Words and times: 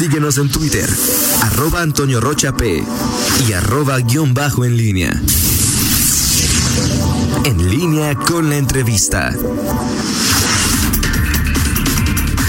Síguenos 0.00 0.38
en 0.38 0.48
Twitter, 0.48 0.88
arroba 1.42 1.82
Antonio 1.82 2.22
Rocha 2.22 2.56
P 2.56 2.82
y 3.46 3.52
arroba 3.52 3.98
guion 3.98 4.32
bajo 4.32 4.64
en 4.64 4.78
línea. 4.78 5.12
En 7.44 7.68
línea 7.68 8.14
con 8.14 8.48
la 8.48 8.56
entrevista. 8.56 9.30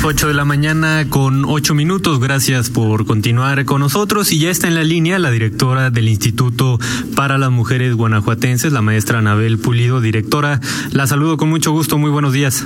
8 0.01 0.29
de 0.29 0.33
la 0.33 0.45
mañana 0.45 1.07
con 1.09 1.43
8 1.43 1.75
minutos. 1.75 2.21
Gracias 2.21 2.69
por 2.69 3.05
continuar 3.05 3.65
con 3.65 3.81
nosotros. 3.81 4.31
Y 4.31 4.39
ya 4.39 4.49
está 4.49 4.69
en 4.69 4.75
la 4.75 4.85
línea 4.85 5.19
la 5.19 5.29
directora 5.29 5.89
del 5.89 6.07
Instituto 6.07 6.79
para 7.17 7.37
las 7.37 7.51
Mujeres 7.51 7.95
Guanajuatenses, 7.97 8.71
la 8.71 8.81
maestra 8.81 9.19
Anabel 9.19 9.59
Pulido. 9.59 9.99
Directora, 9.99 10.61
la 10.93 11.05
saludo 11.05 11.35
con 11.35 11.49
mucho 11.49 11.73
gusto. 11.73 11.97
Muy 11.97 12.11
buenos 12.11 12.31
días. 12.31 12.63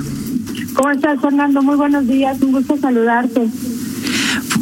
¿Cómo 0.76 0.92
estás, 0.92 1.20
Fernando? 1.20 1.64
Muy 1.64 1.76
buenos 1.76 2.06
días. 2.06 2.40
Un 2.40 2.52
gusto 2.52 2.78
saludarte. 2.78 3.50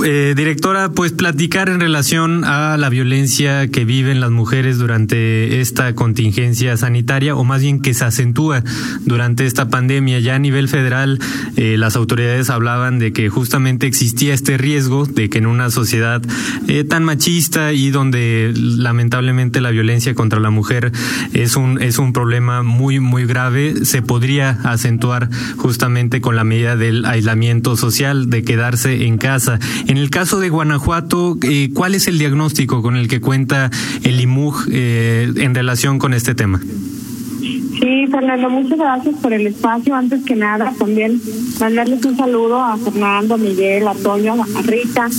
Eh, 0.03 0.33
directora, 0.35 0.91
pues 0.91 1.11
platicar 1.11 1.69
en 1.69 1.79
relación 1.79 2.43
a 2.45 2.77
la 2.77 2.89
violencia 2.89 3.67
que 3.67 3.85
viven 3.85 4.19
las 4.19 4.31
mujeres 4.31 4.77
durante 4.77 5.61
esta 5.61 5.93
contingencia 5.95 6.75
sanitaria, 6.77 7.35
o 7.35 7.43
más 7.43 7.61
bien 7.61 7.79
que 7.79 7.93
se 7.93 8.05
acentúa 8.05 8.63
durante 9.05 9.45
esta 9.45 9.69
pandemia. 9.69 10.19
Ya 10.19 10.35
a 10.35 10.39
nivel 10.39 10.67
federal, 10.67 11.19
eh, 11.55 11.77
las 11.77 11.95
autoridades 11.95 12.49
hablaban 12.49 12.99
de 12.99 13.13
que 13.13 13.29
justamente 13.29 13.87
existía 13.87 14.33
este 14.33 14.57
riesgo 14.57 15.05
de 15.05 15.29
que 15.29 15.37
en 15.37 15.45
una 15.45 15.69
sociedad 15.69 16.21
eh, 16.67 16.83
tan 16.83 17.03
machista 17.03 17.73
y 17.73 17.91
donde 17.91 18.51
lamentablemente 18.55 19.61
la 19.61 19.71
violencia 19.71 20.13
contra 20.15 20.39
la 20.39 20.49
mujer 20.49 20.91
es 21.33 21.55
un 21.55 21.81
es 21.81 21.99
un 21.99 22.13
problema 22.13 22.63
muy 22.63 22.99
muy 22.99 23.25
grave, 23.25 23.85
se 23.85 24.01
podría 24.01 24.59
acentuar 24.63 25.29
justamente 25.57 26.21
con 26.21 26.35
la 26.35 26.43
medida 26.43 26.75
del 26.75 27.05
aislamiento 27.05 27.77
social, 27.77 28.29
de 28.29 28.43
quedarse 28.43 29.05
en 29.05 29.17
casa. 29.17 29.59
En 29.87 29.97
el 29.97 30.09
caso 30.09 30.39
de 30.39 30.49
Guanajuato, 30.49 31.37
eh, 31.43 31.69
¿cuál 31.73 31.95
es 31.95 32.07
el 32.07 32.19
diagnóstico 32.19 32.81
con 32.81 32.95
el 32.95 33.07
que 33.07 33.21
cuenta 33.21 33.71
el 34.03 34.19
IMUG 34.19 34.67
eh, 34.71 35.31
en 35.37 35.55
relación 35.55 35.99
con 35.99 36.13
este 36.13 36.35
tema? 36.35 36.61
Sí, 37.83 38.07
Fernando, 38.07 38.49
muchas 38.49 38.79
gracias 38.79 39.15
por 39.21 39.33
el 39.33 39.45
espacio. 39.45 39.93
Antes 39.93 40.23
que 40.23 40.37
nada, 40.37 40.73
también 40.79 41.21
mandarles 41.59 42.05
un 42.05 42.15
saludo 42.15 42.61
a 42.61 42.77
Fernando, 42.77 43.37
Miguel, 43.37 43.85
a 43.89 43.93
Toño, 43.93 44.35
a 44.41 44.61
Rita, 44.61 45.09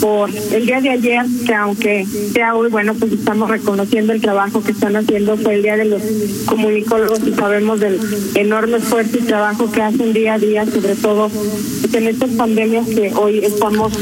por 0.00 0.30
el 0.30 0.64
día 0.64 0.80
de 0.80 0.88
ayer, 0.88 1.26
que 1.46 1.54
aunque 1.54 2.06
sea 2.32 2.54
hoy, 2.54 2.70
bueno, 2.70 2.94
pues 2.94 3.12
estamos 3.12 3.50
reconociendo 3.50 4.14
el 4.14 4.22
trabajo 4.22 4.62
que 4.62 4.72
están 4.72 4.96
haciendo, 4.96 5.36
fue 5.36 5.56
el 5.56 5.64
día 5.64 5.76
de 5.76 5.84
los 5.84 6.02
comunicólogos 6.46 7.20
y 7.26 7.34
sabemos 7.34 7.80
del 7.80 8.00
enorme 8.36 8.78
esfuerzo 8.78 9.18
y 9.18 9.22
trabajo 9.24 9.70
que 9.70 9.82
hacen 9.82 10.14
día 10.14 10.34
a 10.34 10.38
día, 10.38 10.64
sobre 10.64 10.94
todo 10.94 11.30
en 11.92 12.08
estas 12.08 12.30
pandemias 12.30 12.88
que 12.88 13.12
hoy 13.14 13.40
estamos 13.40 13.92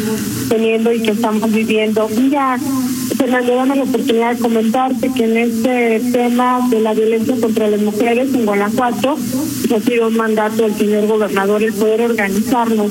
teniendo 0.48 0.92
y 0.92 1.02
que 1.02 1.10
estamos 1.10 1.52
viviendo. 1.52 2.08
Ya 2.30 2.56
Fernando, 3.22 3.54
dame 3.54 3.76
la 3.76 3.84
oportunidad 3.84 4.34
de 4.34 4.42
comentarte 4.42 5.12
que 5.14 5.22
en 5.22 5.36
este 5.36 6.00
tema 6.10 6.66
de 6.68 6.80
la 6.80 6.92
violencia 6.92 7.36
contra 7.40 7.68
las 7.68 7.80
mujeres 7.80 8.34
en 8.34 8.44
Guanajuato 8.44 9.16
ha 9.72 9.80
sido 9.80 10.08
un 10.08 10.16
mandato 10.16 10.64
del 10.64 10.74
señor 10.74 11.06
gobernador 11.06 11.62
el 11.62 11.72
poder 11.72 12.00
organizarnos 12.00 12.90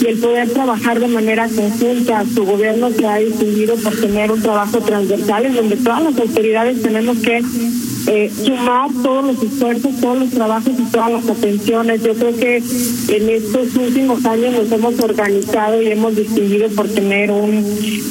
y 0.00 0.06
el 0.06 0.18
poder 0.20 0.50
trabajar 0.50 1.00
de 1.00 1.08
manera 1.08 1.48
conjunta. 1.48 2.24
Su 2.32 2.44
gobierno 2.44 2.90
se 2.90 3.04
ha 3.04 3.16
distinguido 3.16 3.74
por 3.74 4.00
tener 4.00 4.30
un 4.30 4.40
trabajo 4.40 4.78
transversal 4.78 5.46
en 5.46 5.54
donde 5.56 5.76
todas 5.76 6.04
las 6.04 6.16
autoridades 6.16 6.80
tenemos 6.80 7.18
que 7.18 7.42
eh, 8.14 8.30
sumar 8.30 8.90
todos 9.02 9.24
los 9.24 9.42
esfuerzos, 9.42 9.98
todos 9.98 10.18
los 10.18 10.30
trabajos 10.30 10.72
y 10.78 10.82
todas 10.92 11.12
las 11.12 11.28
atenciones. 11.30 12.02
Yo 12.02 12.12
creo 12.12 12.36
que 12.36 12.56
en 12.56 13.28
estos 13.30 13.74
últimos 13.74 14.22
años 14.26 14.52
nos 14.52 14.70
hemos 14.70 15.00
organizado 15.00 15.80
y 15.80 15.86
hemos 15.86 16.14
distinguido 16.14 16.68
por 16.68 16.88
tener 16.88 17.30
un 17.30 17.64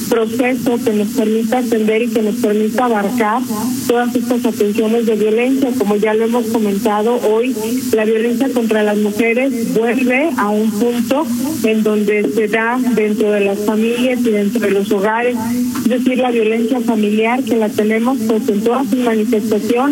proceso 0.09 0.79
que 0.83 0.93
nos 0.93 1.09
permita 1.09 1.59
atender 1.59 2.01
y 2.01 2.07
que 2.07 2.23
nos 2.23 2.35
permita 2.35 2.85
abarcar 2.85 3.43
todas 3.87 4.15
estas 4.15 4.43
atenciones 4.43 5.05
de 5.05 5.15
violencia. 5.15 5.69
Como 5.77 5.95
ya 5.97 6.15
lo 6.15 6.25
hemos 6.25 6.47
comentado 6.47 7.19
hoy, 7.29 7.55
la 7.93 8.03
violencia 8.03 8.49
contra 8.49 8.81
las 8.81 8.97
mujeres 8.97 9.73
vuelve 9.75 10.31
a 10.35 10.49
un 10.49 10.71
punto 10.71 11.27
en 11.63 11.83
donde 11.83 12.27
se 12.33 12.47
da 12.47 12.79
dentro 12.95 13.31
de 13.31 13.41
las 13.41 13.59
familias 13.59 14.19
y 14.21 14.31
dentro 14.31 14.61
de 14.61 14.71
los 14.71 14.91
hogares, 14.91 15.37
es 15.83 15.89
decir, 15.89 16.17
la 16.17 16.31
violencia 16.31 16.79
familiar 16.79 17.43
que 17.43 17.55
la 17.55 17.69
tenemos 17.69 18.17
pues 18.27 18.47
en 18.49 18.61
todas 18.63 18.89
sus 18.89 18.99
manifestaciones, 18.99 19.90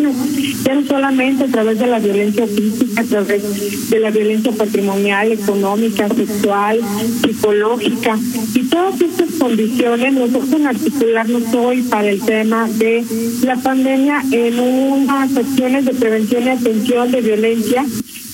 ya 0.64 0.74
no 0.74 0.86
solamente 0.86 1.44
a 1.44 1.48
través 1.48 1.78
de 1.78 1.86
la 1.86 1.98
violencia 1.98 2.46
física, 2.46 3.00
a 3.00 3.04
través 3.04 3.90
de 3.90 4.00
la 4.00 4.10
violencia 4.10 4.52
patrimonial, 4.52 5.32
económica, 5.32 6.08
sexual, 6.08 6.80
psicológica 7.22 8.18
y 8.54 8.62
todas 8.64 9.00
estas 9.00 9.30
condiciones 9.38 10.12
nosotros 10.12 10.52
en 10.52 10.66
articularnos 10.66 11.54
hoy 11.54 11.82
para 11.82 12.08
el 12.08 12.20
tema 12.20 12.68
de 12.68 13.04
la 13.44 13.56
pandemia 13.56 14.22
en 14.30 14.58
unas 14.58 15.36
acciones 15.36 15.84
de 15.84 15.94
prevención 15.94 16.44
y 16.44 16.48
atención 16.50 17.10
de 17.10 17.20
violencia 17.20 17.84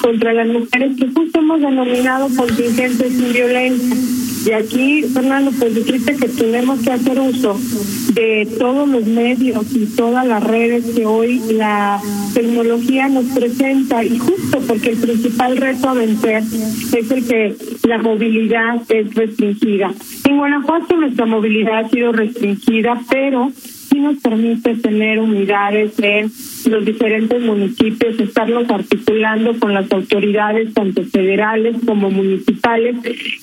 contra 0.01 0.33
las 0.33 0.49
mujeres 0.49 0.97
que 0.97 1.09
justo 1.09 1.39
hemos 1.39 1.61
denominado 1.61 2.29
contingentes 2.37 3.13
sin 3.13 3.33
violencia. 3.33 4.26
Y 4.47 4.53
aquí, 4.53 5.03
Fernando, 5.03 5.51
pues 5.59 5.75
decirte 5.75 6.15
que 6.15 6.29
tenemos 6.29 6.79
que 6.81 6.93
hacer 6.93 7.19
uso 7.19 7.59
de 8.15 8.49
todos 8.57 8.89
los 8.89 9.05
medios 9.05 9.75
y 9.75 9.87
todas 9.97 10.25
las 10.25 10.41
redes 10.41 10.85
que 10.95 11.05
hoy 11.05 11.41
la 11.51 12.01
tecnología 12.33 13.09
nos 13.09 13.25
presenta 13.27 14.05
y 14.05 14.17
justo 14.19 14.61
porque 14.69 14.91
el 14.91 14.99
principal 14.99 15.57
reto 15.57 15.89
a 15.89 15.95
vencer 15.95 16.45
es 16.45 17.11
el 17.11 17.27
que 17.27 17.57
la 17.89 17.99
movilidad 17.99 18.81
es 18.89 19.13
restringida. 19.17 19.93
En 20.25 20.37
Guanajuato 20.37 20.97
nuestra 20.97 21.27
movilidad 21.27 21.87
ha 21.87 21.89
sido 21.89 22.13
restringida, 22.13 23.01
pero 23.11 23.51
sí 23.57 23.99
nos 23.99 24.19
permite 24.19 24.77
tener 24.77 25.19
unidades 25.19 25.99
en 25.99 26.31
los 26.67 26.85
diferentes 26.85 27.41
municipios, 27.43 28.19
estarlos 28.19 28.69
articulando 28.71 29.59
con 29.59 29.75
las 29.75 29.91
autoridades 29.93 30.75
tanto 30.75 31.03
federales 31.05 31.77
como 31.85 32.11
municipales 32.11 32.97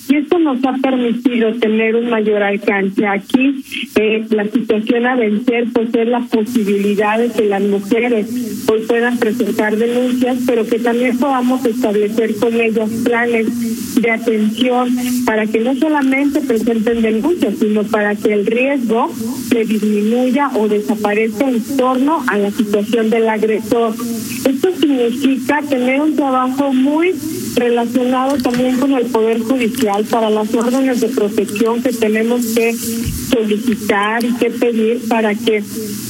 y 0.09 0.15
esto 0.15 0.39
nos 0.39 0.63
ha 0.65 0.73
permitido 0.73 1.53
tener 1.55 1.95
un 1.95 2.09
mayor 2.09 2.43
alcance. 2.43 3.05
Aquí 3.07 3.63
eh, 3.95 4.25
la 4.29 4.45
situación 4.45 5.05
a 5.05 5.15
vencer 5.15 5.65
pues 5.73 5.93
es 5.93 6.07
la 6.07 6.19
posibilidad 6.21 7.17
de 7.17 7.31
que 7.31 7.45
las 7.45 7.61
mujeres 7.61 8.63
hoy 8.67 8.81
puedan 8.87 9.17
presentar 9.17 9.75
denuncias, 9.75 10.39
pero 10.45 10.65
que 10.65 10.79
también 10.79 11.17
podamos 11.17 11.65
establecer 11.65 12.35
con 12.35 12.59
ellas 12.59 12.89
planes 13.03 14.01
de 14.01 14.11
atención 14.11 14.95
para 15.25 15.45
que 15.45 15.59
no 15.59 15.75
solamente 15.75 16.41
presenten 16.41 17.01
denuncias, 17.01 17.55
sino 17.59 17.83
para 17.83 18.15
que 18.15 18.33
el 18.33 18.45
riesgo 18.45 19.11
se 19.49 19.65
disminuya 19.65 20.49
o 20.55 20.67
desaparezca 20.67 21.49
en 21.49 21.63
torno 21.77 22.23
a 22.27 22.37
la 22.37 22.51
situación 22.51 23.09
del 23.13 23.29
agresor. 23.29 23.93
Esto 23.93 24.69
significa 24.79 25.61
tener 25.61 26.01
un 26.01 26.15
trabajo 26.15 26.73
muy 26.73 27.13
relacionado 27.55 28.37
también 28.37 28.79
con 28.79 28.91
el 28.93 29.05
Poder 29.05 29.39
Judicial 29.39 30.03
para 30.05 30.31
las 30.31 30.51
órdenes 30.53 30.99
de 30.99 31.09
protección 31.09 31.83
que 31.83 31.93
tenemos 31.93 32.43
que 32.47 32.73
solicitar 32.73 34.23
y 34.23 34.33
que 34.33 34.49
pedir 34.49 35.07
para 35.07 35.35
que 35.35 35.63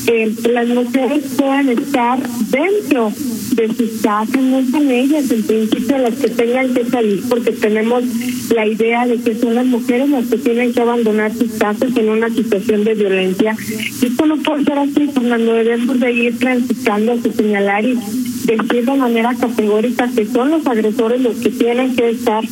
eh, 0.07 0.35
las 0.49 0.67
mujeres 0.69 1.23
puedan 1.37 1.69
estar 1.69 2.19
dentro 2.49 3.11
de 3.55 3.73
sus 3.73 4.01
casas, 4.01 4.41
no 4.41 4.65
son 4.69 4.89
ellas 4.89 5.29
en 5.31 5.43
principio 5.43 5.97
las 5.97 6.15
que 6.15 6.29
tengan 6.29 6.73
que 6.73 6.85
salir 6.85 7.21
porque 7.29 7.51
tenemos 7.51 8.03
la 8.53 8.67
idea 8.67 9.05
de 9.05 9.17
que 9.17 9.35
son 9.35 9.55
las 9.55 9.65
mujeres 9.65 10.09
las 10.09 10.27
que 10.27 10.37
tienen 10.37 10.73
que 10.73 10.81
abandonar 10.81 11.33
sus 11.33 11.51
casas 11.53 11.95
en 11.95 12.09
una 12.09 12.29
situación 12.29 12.83
de 12.83 12.93
violencia. 12.95 13.55
Y 14.01 14.05
esto 14.05 14.25
no 14.25 14.37
puede 14.37 14.63
ser 14.63 14.79
así, 14.79 15.09
Fernando, 15.13 15.53
debemos 15.53 15.99
de 15.99 16.11
ir 16.11 16.39
transitando 16.39 17.17
señalar 17.35 17.85
y 17.85 17.95
decir 17.95 18.85
de 18.85 18.97
manera 18.97 19.33
categórica 19.35 20.09
que 20.15 20.25
son 20.25 20.49
los 20.49 20.65
agresores 20.67 21.21
los 21.21 21.37
que 21.37 21.49
tienen 21.49 21.95
que 21.95 22.09
estar 22.09 22.43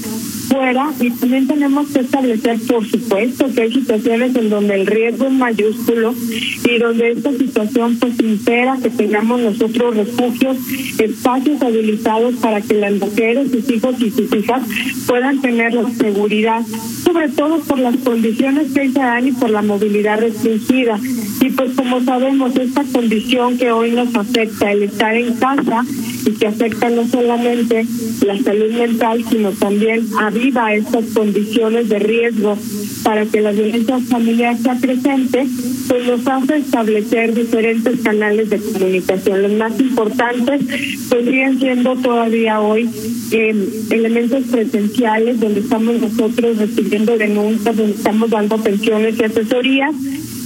fuera 0.52 0.92
y 1.00 1.10
también 1.12 1.48
tenemos 1.48 1.90
que 1.90 2.02
establecer, 2.02 2.60
por 2.68 2.86
supuesto, 2.86 3.46
que 3.54 3.62
hay 3.62 3.74
situaciones 3.74 4.36
en 4.36 4.50
donde 4.50 4.76
el 4.76 4.86
riesgo 4.86 5.28
es 5.28 5.34
mayúsculo 5.34 6.14
y 6.14 6.78
donde 6.78 7.12
esta 7.12 7.32
situación 7.32 7.98
pues 8.00 8.20
impera 8.20 8.78
que 8.82 8.90
tengamos 8.90 9.40
nosotros 9.40 9.96
refugios, 9.96 10.58
espacios 11.00 11.62
habilitados 11.62 12.36
para 12.36 12.62
que 12.62 12.74
las 12.76 12.94
mujeres, 12.94 13.52
sus 13.52 13.70
hijos 13.70 13.96
y 14.02 14.12
sus 14.12 14.34
hijas 14.34 14.62
puedan 15.08 15.42
tener 15.42 15.74
la 15.74 15.90
seguridad, 15.92 16.62
sobre 17.04 17.30
todo 17.30 17.60
por 17.60 17.80
las 17.80 17.96
condiciones 17.98 18.74
que 18.74 18.90
se 18.90 19.00
dan 19.00 19.28
y 19.28 19.32
por 19.32 19.50
la 19.50 19.62
movilidad 19.62 20.20
restringida. 20.20 21.00
Y 21.42 21.50
pues 21.50 21.72
como 21.76 22.04
sabemos, 22.04 22.56
esta 22.56 22.84
condición 22.84 23.58
que 23.58 23.72
hoy 23.72 23.92
nos 23.92 24.14
afecta, 24.16 24.72
el 24.72 24.84
estar 24.84 25.16
en 25.16 25.34
casa, 25.36 25.84
y 26.26 26.32
que 26.32 26.48
afecta 26.48 26.90
no 26.90 27.08
solamente 27.08 27.86
la 28.26 28.38
salud 28.38 28.72
mental, 28.72 29.24
sino 29.30 29.52
también 29.52 30.06
aviva 30.42 30.74
estas 30.74 31.06
condiciones 31.14 31.90
de 31.90 32.00
riesgo 32.00 32.58
para 33.04 33.26
que 33.26 33.42
la 33.42 33.52
violencia 33.52 34.00
familiar 34.00 34.58
sea 34.58 34.76
presente, 34.76 35.46
pues 35.88 36.08
nos 36.08 36.28
hace 36.28 36.58
establecer 36.58 37.34
diferentes 37.34 38.00
canales 38.02 38.50
de 38.50 38.58
comunicación. 38.58 39.44
Los 39.44 39.52
más 39.54 39.80
importantes 39.80 40.62
pues 41.10 41.26
siguen 41.26 41.60
siendo 41.60 41.96
todavía 41.98 42.60
hoy 42.60 42.90
eh, 43.32 43.70
elementos 43.92 44.46
presenciales 44.46 45.40
donde 45.40 45.60
estamos 45.60 46.02
nosotros 46.02 46.58
recibiendo 46.58 47.18
denuncias, 47.18 47.78
donde 47.78 47.94
estamos 47.94 48.30
dando 48.32 48.58
pensiones 48.58 49.20
y 49.20 49.24
asesorías 49.24 49.94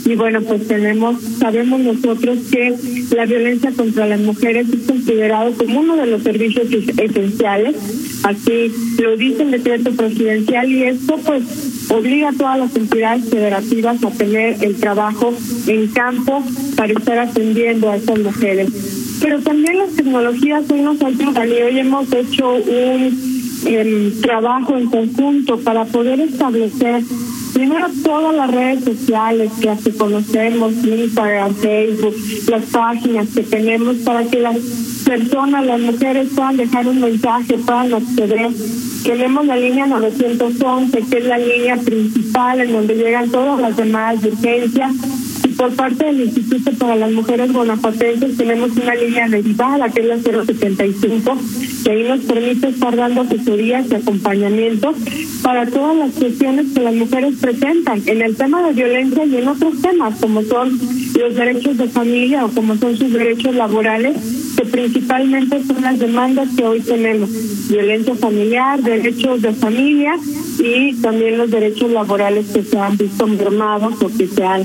y 0.05 0.15
bueno, 0.15 0.41
pues 0.41 0.67
tenemos, 0.67 1.19
sabemos 1.39 1.79
nosotros 1.79 2.37
que 2.51 2.75
la 3.15 3.25
violencia 3.25 3.71
contra 3.71 4.05
las 4.05 4.19
mujeres 4.19 4.67
es 4.69 4.85
considerado 4.85 5.51
como 5.53 5.79
uno 5.79 5.95
de 5.95 6.05
los 6.05 6.21
servicios 6.21 6.67
esenciales, 6.71 7.75
así 8.23 8.71
lo 9.01 9.17
dice 9.17 9.43
el 9.43 9.51
decreto 9.51 9.91
presidencial 9.91 10.71
y 10.71 10.83
esto 10.83 11.17
pues 11.25 11.43
obliga 11.89 12.29
a 12.29 12.33
todas 12.33 12.59
las 12.59 12.75
entidades 12.75 13.29
federativas 13.29 14.03
a 14.03 14.11
tener 14.11 14.63
el 14.63 14.75
trabajo 14.75 15.33
en 15.67 15.87
campo 15.87 16.43
para 16.75 16.93
estar 16.93 17.17
atendiendo 17.17 17.89
a 17.89 17.97
estas 17.97 18.19
mujeres. 18.19 18.69
Pero 19.21 19.41
también 19.41 19.77
las 19.77 19.95
tecnologías 19.95 20.69
hoy 20.69 20.81
nos 20.81 21.01
ayudan 21.01 21.49
y 21.49 21.53
hoy 21.53 21.79
hemos 21.79 22.13
hecho 22.13 22.53
un 22.53 23.34
em, 23.65 24.21
trabajo 24.21 24.77
en 24.77 24.89
conjunto 24.89 25.59
para 25.59 25.85
poder 25.85 26.19
establecer 26.19 27.03
Primero, 27.55 27.87
todas 28.03 28.35
las 28.35 28.51
redes 28.51 28.83
sociales 28.83 29.49
que 29.61 29.69
así 29.69 29.89
conocemos, 29.93 30.73
Instagram, 30.73 31.55
Facebook, 31.55 32.13
las 32.49 32.65
páginas 32.65 33.29
que 33.33 33.43
tenemos 33.43 33.95
para 33.99 34.25
que 34.25 34.41
las 34.41 34.57
personas, 35.05 35.65
las 35.65 35.79
mujeres 35.79 36.27
puedan 36.35 36.57
dejar 36.57 36.85
un 36.85 36.99
mensaje, 36.99 37.57
puedan 37.59 37.93
acceder. 37.93 38.49
Tenemos 39.05 39.45
la 39.45 39.55
línea 39.55 39.87
911, 39.87 41.01
que 41.09 41.17
es 41.17 41.25
la 41.27 41.37
línea 41.37 41.77
principal 41.77 42.59
en 42.59 42.73
donde 42.73 42.95
llegan 42.95 43.31
todas 43.31 43.61
las 43.61 43.77
demás 43.77 44.21
de 44.21 44.31
urgencia 44.31 44.91
por 45.57 45.73
parte 45.75 46.05
del 46.05 46.21
Instituto 46.21 46.71
para 46.77 46.95
las 46.95 47.11
Mujeres 47.11 47.51
Guanajuatenses 47.51 48.37
tenemos 48.37 48.71
una 48.71 48.95
línea 48.95 49.27
derivada 49.27 49.89
que 49.89 50.01
es 50.01 50.05
la 50.07 50.17
075, 50.17 51.37
que 51.83 51.91
ahí 51.91 52.03
nos 52.03 52.19
permite 52.21 52.67
estar 52.69 52.95
dando 52.95 53.21
asesorías 53.21 53.85
y 53.89 53.95
acompañamiento 53.95 54.93
para 55.41 55.65
todas 55.67 55.95
las 55.97 56.11
cuestiones 56.11 56.73
que 56.73 56.81
las 56.81 56.95
mujeres 56.95 57.35
presentan 57.39 58.01
en 58.05 58.21
el 58.21 58.35
tema 58.35 58.67
de 58.67 58.73
violencia 58.73 59.25
y 59.25 59.37
en 59.37 59.47
otros 59.47 59.81
temas, 59.81 60.19
como 60.19 60.41
son 60.43 60.79
los 61.15 61.35
derechos 61.35 61.77
de 61.77 61.87
familia 61.87 62.45
o 62.45 62.49
como 62.49 62.75
son 62.75 62.97
sus 62.97 63.11
derechos 63.11 63.55
laborales, 63.55 64.17
que 64.57 64.65
principalmente 64.65 65.63
son 65.63 65.81
las 65.81 65.99
demandas 65.99 66.49
que 66.55 66.63
hoy 66.63 66.81
tenemos. 66.81 67.29
Violencia 67.69 68.15
familiar, 68.15 68.81
derechos 68.81 69.41
de 69.41 69.53
familia 69.53 70.15
y 70.59 70.93
también 71.01 71.37
los 71.37 71.51
derechos 71.51 71.91
laborales 71.91 72.47
que 72.53 72.63
se 72.63 72.77
han 72.77 72.97
visto 72.97 73.27
mermados 73.27 74.01
o 74.01 74.07
que 74.15 74.27
se 74.27 74.43
han 74.43 74.61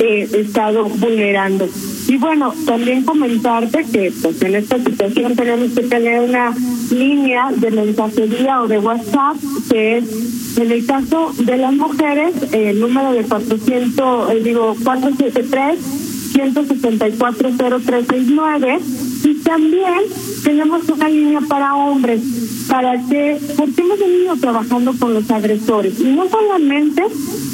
eh, 0.00 0.28
estado 0.34 0.84
vulnerando. 0.84 1.68
Y 2.08 2.16
bueno, 2.18 2.52
también 2.66 3.04
comentarte 3.04 3.84
que 3.84 4.12
pues 4.22 4.42
en 4.42 4.54
esta 4.56 4.78
situación 4.78 5.36
tenemos 5.36 5.72
que 5.72 5.82
tener 5.82 6.20
una 6.20 6.54
línea 6.90 7.50
de 7.56 7.70
mensajería 7.70 8.62
o 8.62 8.68
de 8.68 8.78
WhatsApp 8.78 9.36
que 9.70 9.98
es 9.98 10.58
en 10.58 10.70
el 10.70 10.84
caso 10.84 11.32
de 11.38 11.56
las 11.56 11.72
mujeres, 11.72 12.34
el 12.52 12.80
número 12.80 13.12
de 13.12 13.22
400, 13.22 14.30
eh, 14.32 14.40
digo 14.42 14.76
473 14.84 16.21
164 16.32 17.50
0369 17.56 18.78
y 19.24 19.34
también 19.36 20.00
tenemos 20.42 20.88
una 20.88 21.08
línea 21.08 21.40
para 21.48 21.74
hombres 21.74 22.20
para 22.68 22.94
que, 23.06 23.38
porque 23.56 23.80
hemos 23.82 23.98
venido 23.98 24.36
trabajando 24.36 24.94
con 24.98 25.14
los 25.14 25.30
agresores 25.30 25.98
y 26.00 26.04
no 26.04 26.28
solamente 26.28 27.02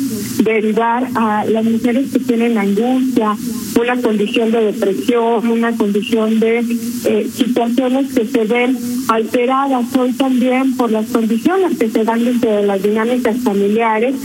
derivar 0.44 1.08
a 1.14 1.46
las 1.46 1.64
mujeres 1.64 2.12
que 2.12 2.18
tienen 2.18 2.58
angustia, 2.58 3.36
una 3.80 4.02
condición 4.02 4.52
de 4.52 4.72
depresión, 4.72 5.48
una 5.48 5.78
condición 5.78 6.40
de 6.40 6.66
eh, 7.06 7.30
situaciones 7.32 8.12
que 8.16 8.26
se 8.26 8.46
ven 8.46 8.76
alteradas 9.10 9.96
hoy 9.96 10.12
también 10.14 10.76
por 10.76 10.92
las 10.92 11.06
condiciones 11.12 11.78
que 11.78 11.88
se 11.88 12.04
dan 12.04 12.26
dentro 12.26 12.50
de 12.50 12.66
las 12.66 12.82
dinámicas 12.82 13.38
familiares 13.38 14.16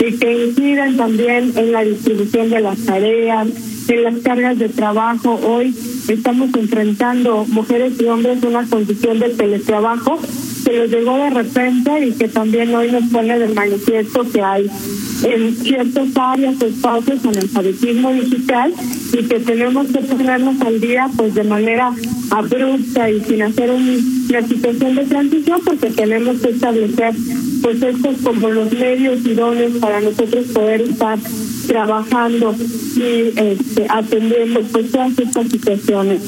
y 0.00 0.10
que 0.14 0.46
inciden 0.46 0.96
también 0.96 1.52
en 1.54 1.72
la 1.72 1.84
distribución 1.84 2.48
de 2.48 2.60
las 2.60 2.78
tareas, 2.78 3.48
en 3.88 4.02
las 4.04 4.14
cargas 4.20 4.58
de 4.58 4.70
trabajo. 4.70 5.38
Hoy 5.44 5.76
estamos 6.08 6.48
enfrentando 6.54 7.44
mujeres 7.48 8.00
y 8.00 8.06
hombres 8.06 8.42
una 8.42 8.66
condición 8.66 9.18
de 9.18 9.28
teletrabajo 9.28 10.18
les 10.72 10.90
llegó 10.90 11.16
de 11.16 11.30
repente 11.30 12.06
y 12.06 12.12
que 12.12 12.28
también 12.28 12.74
hoy 12.74 12.90
nos 12.90 13.04
pone 13.10 13.38
de 13.38 13.48
manifiesto 13.48 14.24
que 14.30 14.40
hay 14.40 14.70
en 15.22 15.56
ciertas 15.56 16.08
áreas, 16.16 16.60
espacios 16.60 17.24
en 17.24 17.30
el 17.30 17.38
alfabetismo 17.38 18.12
digital 18.12 18.74
y 19.12 19.24
que 19.24 19.40
tenemos 19.40 19.86
que 19.88 19.98
ponernos 20.00 20.60
al 20.60 20.80
día 20.80 21.08
pues 21.16 21.34
de 21.34 21.44
manera 21.44 21.92
abrupta 22.30 23.10
y 23.10 23.20
sin 23.22 23.42
hacer 23.42 23.70
una 23.70 24.48
situación 24.48 24.94
de 24.96 25.04
transición 25.04 25.60
porque 25.64 25.90
tenemos 25.90 26.40
que 26.40 26.50
establecer 26.50 27.14
pues 27.62 27.82
estos 27.82 28.16
como 28.22 28.48
los 28.50 28.72
medios 28.72 29.24
idóneos 29.24 29.72
para 29.80 30.00
nosotros 30.00 30.46
poder 30.52 30.82
estar 30.82 31.18
trabajando 31.66 32.54
y 32.96 33.32
este, 33.36 33.86
atendiendo 33.88 34.60
pues 34.72 34.90
todas 34.90 35.18
estas 35.18 35.48
situaciones. 35.48 36.20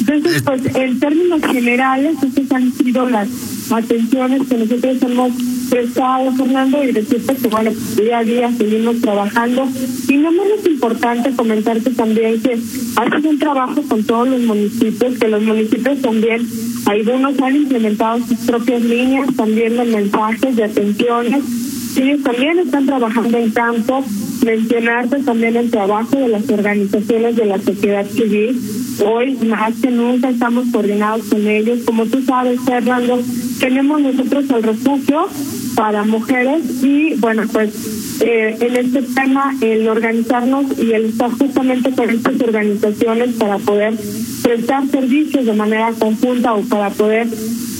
Entonces, 0.00 0.42
pues 0.42 0.62
en 0.74 0.98
términos 0.98 1.40
generales, 1.42 2.16
estas 2.22 2.50
han 2.50 2.72
sido 2.72 3.08
las 3.08 3.28
atenciones 3.70 4.48
que 4.48 4.56
nosotros 4.56 5.02
hemos 5.02 5.32
prestado, 5.70 6.32
Fernando, 6.32 6.84
y 6.84 6.92
decirte 6.92 7.34
que, 7.34 7.48
bueno, 7.48 7.70
día 7.96 8.18
a 8.18 8.24
día 8.24 8.52
seguimos 8.56 9.00
trabajando. 9.00 9.66
Y 10.08 10.16
no 10.16 10.30
menos 10.30 10.66
importante 10.66 11.32
comentarte 11.32 11.90
también 11.90 12.42
que 12.42 12.52
haces 12.52 13.24
un 13.24 13.38
trabajo 13.38 13.82
con 13.82 14.04
todos 14.04 14.28
los 14.28 14.40
municipios, 14.40 15.18
que 15.18 15.28
los 15.28 15.42
municipios 15.42 16.00
también, 16.02 16.46
algunos 16.86 17.40
han 17.40 17.56
implementado 17.56 18.18
sus 18.26 18.38
propias 18.40 18.82
líneas 18.82 19.28
también 19.36 19.76
de 19.76 19.84
mensajes, 19.84 20.56
de 20.56 20.64
atenciones. 20.64 21.61
Ellos 21.96 22.22
también 22.22 22.58
están 22.58 22.86
trabajando 22.86 23.38
en 23.38 23.50
campo 23.50 24.04
mencionarte 24.44 25.18
también 25.22 25.56
el 25.56 25.70
trabajo 25.70 26.16
de 26.16 26.28
las 26.28 26.48
organizaciones 26.48 27.36
de 27.36 27.44
la 27.44 27.58
sociedad 27.58 28.06
civil. 28.06 28.60
Hoy 29.04 29.36
más 29.46 29.74
que 29.80 29.90
nunca 29.90 30.30
estamos 30.30 30.66
coordinados 30.72 31.26
con 31.26 31.46
ellos. 31.46 31.80
Como 31.84 32.06
tú 32.06 32.22
sabes, 32.22 32.60
Fernando, 32.64 33.20
tenemos 33.60 34.00
nosotros 34.00 34.50
el 34.50 34.62
refugio 34.62 35.28
para 35.74 36.04
mujeres 36.04 36.62
y 36.82 37.14
bueno, 37.14 37.44
pues 37.52 38.20
eh, 38.20 38.56
en 38.60 38.76
este 38.76 39.02
tema 39.02 39.54
el 39.60 39.88
organizarnos 39.88 40.66
y 40.78 40.92
el 40.92 41.06
estar 41.06 41.30
justamente 41.30 41.90
con 41.92 42.10
estas 42.10 42.40
organizaciones 42.40 43.34
para 43.36 43.58
poder 43.58 43.94
prestar 44.42 44.86
servicios 44.88 45.46
de 45.46 45.52
manera 45.52 45.92
conjunta 45.98 46.54
o 46.54 46.62
para 46.62 46.90
poder 46.90 47.26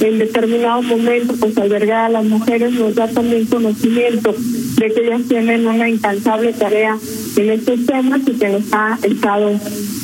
en 0.00 0.18
determinado 0.18 0.82
momento 0.82 1.34
pues 1.38 1.56
albergar 1.58 2.06
a 2.06 2.08
las 2.08 2.24
mujeres 2.24 2.72
nos 2.72 2.94
da 2.94 3.08
también 3.08 3.46
conocimiento 3.46 4.34
de 4.78 4.92
que 4.92 5.00
ellas 5.06 5.22
tienen 5.28 5.66
una 5.66 5.88
incansable 5.88 6.52
tarea 6.52 6.98
en 7.36 7.50
estos 7.50 7.86
temas 7.86 8.20
y 8.26 8.32
que 8.32 8.48
nos 8.48 8.72
ha 8.72 8.98
estado 9.02 9.52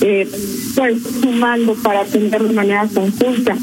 eh, 0.02 0.28
pues 0.76 1.02
sumando 1.20 1.74
para 1.74 2.00
atender 2.00 2.42
de 2.44 2.54
manera 2.54 2.86
conjunta. 2.94 3.56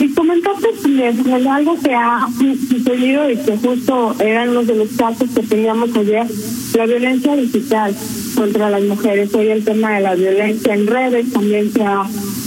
Y 0.00 0.08
comentarte 0.14 0.68
también 0.82 1.48
algo 1.48 1.78
que 1.80 1.94
ha 1.94 2.28
sucedido 2.38 3.30
y 3.30 3.36
que 3.36 3.56
justo 3.56 4.14
eran 4.20 4.50
uno 4.50 4.64
de 4.64 4.74
los 4.74 4.88
casos 4.90 5.30
que 5.30 5.42
teníamos 5.42 5.94
ayer, 5.96 6.26
la 6.74 6.86
violencia 6.86 7.36
digital 7.36 7.94
contra 8.34 8.70
las 8.70 8.82
mujeres. 8.82 9.34
Hoy 9.34 9.48
el 9.48 9.64
tema 9.64 9.94
de 9.94 10.00
la 10.00 10.14
violencia 10.14 10.74
en 10.74 10.86
redes 10.86 11.32
también 11.32 11.72
se 11.72 11.82
ha 11.82 12.04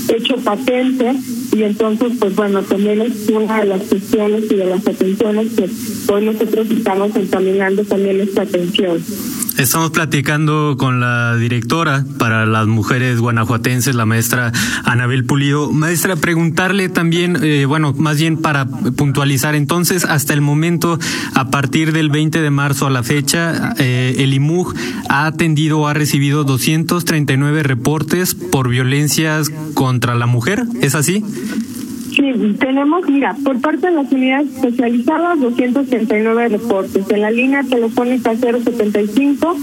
hecho 0.09 0.35
patente 0.37 1.13
y 1.55 1.63
entonces 1.63 2.13
pues 2.19 2.35
bueno 2.35 2.61
también 2.63 3.01
es 3.01 3.29
una 3.29 3.61
de 3.61 3.65
las 3.65 3.81
cuestiones 3.83 4.43
y 4.51 4.55
de 4.55 4.65
las 4.65 4.87
atenciones 4.87 5.53
que 5.53 5.69
hoy 6.13 6.25
nosotros 6.25 6.67
estamos 6.69 7.15
encaminando 7.15 7.83
también 7.85 8.21
esta 8.21 8.41
atención. 8.43 9.01
Estamos 9.57 9.91
platicando 9.91 10.75
con 10.77 10.99
la 10.99 11.37
directora 11.37 12.03
para 12.19 12.45
las 12.45 12.67
mujeres 12.67 13.21
guanajuatenses, 13.21 13.95
la 13.95 14.05
maestra 14.05 14.51
Anabel 14.83 15.23
Pulido. 15.23 15.71
Maestra, 15.71 16.17
preguntarle 16.17 16.89
también, 16.89 17.37
eh, 17.41 17.65
bueno, 17.65 17.93
más 17.97 18.19
bien 18.19 18.35
para 18.37 18.65
puntualizar, 18.65 19.55
entonces, 19.55 20.03
hasta 20.03 20.33
el 20.33 20.41
momento, 20.41 20.99
a 21.33 21.49
partir 21.51 21.93
del 21.93 22.09
20 22.09 22.41
de 22.41 22.49
marzo 22.49 22.87
a 22.87 22.89
la 22.89 23.01
fecha, 23.01 23.73
eh, 23.77 24.15
el 24.19 24.33
IMUG 24.33 24.73
ha 25.07 25.25
atendido 25.25 25.79
o 25.79 25.87
ha 25.87 25.93
recibido 25.93 26.43
239 26.43 27.63
reportes 27.63 28.35
por 28.35 28.67
violencias 28.67 29.49
contra 29.73 30.15
la 30.15 30.25
mujer, 30.25 30.65
¿es 30.81 30.95
así? 30.95 31.23
Tenemos, 32.59 33.07
mira, 33.07 33.35
por 33.43 33.59
parte 33.61 33.87
de 33.87 33.93
las 33.93 34.11
unidades 34.11 34.47
especializadas, 34.55 35.39
239 35.39 36.49
reportes. 36.49 37.09
En 37.09 37.21
la 37.21 37.31
línea 37.31 37.63
telefónica 37.63 38.35
075 38.35 39.57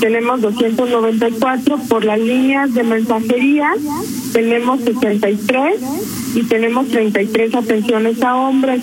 tenemos 0.00 0.40
294. 0.40 1.78
Por 1.88 2.04
las 2.04 2.20
líneas 2.20 2.72
de 2.74 2.82
mensajería 2.84 3.72
tenemos 4.32 4.80
63 4.82 5.74
y 6.34 6.42
tenemos 6.44 6.88
33 6.88 7.54
atenciones 7.54 8.22
a 8.22 8.36
hombres. 8.36 8.82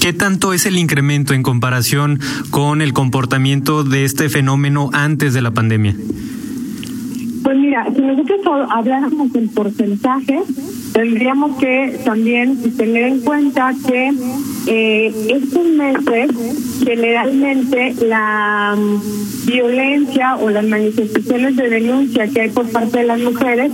¿Qué 0.00 0.12
tanto 0.12 0.52
es 0.52 0.66
el 0.66 0.78
incremento 0.78 1.34
en 1.34 1.42
comparación 1.42 2.20
con 2.50 2.80
el 2.80 2.92
comportamiento 2.92 3.82
de 3.82 4.04
este 4.04 4.28
fenómeno 4.28 4.90
antes 4.92 5.34
de 5.34 5.42
la 5.42 5.50
pandemia? 5.50 5.96
Mira, 7.76 7.92
si 7.94 8.00
nosotros 8.00 8.68
habláramos 8.70 9.32
del 9.34 9.50
porcentaje, 9.50 10.40
tendríamos 10.94 11.58
que 11.58 12.00
también 12.06 12.74
tener 12.74 13.02
en 13.04 13.20
cuenta 13.20 13.74
que 13.86 14.12
eh, 14.66 15.12
estos 15.28 15.66
meses 15.66 16.30
generalmente 16.82 17.94
la 18.06 18.74
mm, 18.78 19.46
violencia 19.46 20.36
o 20.36 20.48
las 20.48 20.64
manifestaciones 20.64 21.56
de 21.56 21.68
denuncia 21.68 22.28
que 22.28 22.40
hay 22.42 22.50
por 22.50 22.66
parte 22.70 23.00
de 23.00 23.04
las 23.04 23.20
mujeres 23.20 23.70